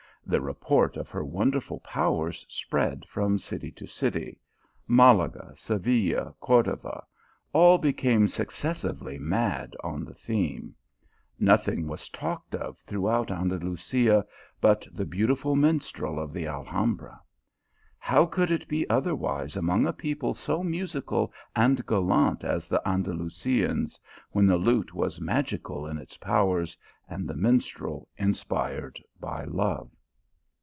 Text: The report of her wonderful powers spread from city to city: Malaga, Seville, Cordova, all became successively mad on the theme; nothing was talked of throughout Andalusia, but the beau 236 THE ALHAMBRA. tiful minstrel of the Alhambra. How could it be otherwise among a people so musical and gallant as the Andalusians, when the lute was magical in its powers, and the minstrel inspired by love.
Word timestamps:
The 0.23 0.39
report 0.39 0.95
of 0.97 1.09
her 1.09 1.25
wonderful 1.25 1.79
powers 1.81 2.45
spread 2.47 3.05
from 3.07 3.37
city 3.39 3.69
to 3.71 3.87
city: 3.87 4.39
Malaga, 4.87 5.51
Seville, 5.55 6.37
Cordova, 6.39 7.03
all 7.53 7.77
became 7.79 8.27
successively 8.29 9.17
mad 9.17 9.75
on 9.83 10.05
the 10.05 10.13
theme; 10.13 10.75
nothing 11.39 11.85
was 11.87 12.07
talked 12.07 12.53
of 12.55 12.77
throughout 12.77 13.31
Andalusia, 13.31 14.23
but 14.61 14.87
the 14.93 15.03
beau 15.05 15.17
236 15.25 15.25
THE 15.25 15.27
ALHAMBRA. 15.27 15.27
tiful 15.35 15.55
minstrel 15.55 16.19
of 16.19 16.31
the 16.33 16.47
Alhambra. 16.47 17.21
How 17.97 18.25
could 18.27 18.51
it 18.51 18.67
be 18.69 18.87
otherwise 18.91 19.57
among 19.57 19.85
a 19.87 19.91
people 19.91 20.33
so 20.35 20.63
musical 20.63 21.33
and 21.57 21.83
gallant 21.87 22.43
as 22.45 22.67
the 22.67 22.81
Andalusians, 22.87 23.99
when 24.31 24.45
the 24.45 24.57
lute 24.57 24.93
was 24.93 25.19
magical 25.19 25.87
in 25.87 25.97
its 25.97 26.15
powers, 26.15 26.77
and 27.09 27.27
the 27.27 27.35
minstrel 27.35 28.07
inspired 28.17 28.99
by 29.19 29.43
love. 29.45 29.91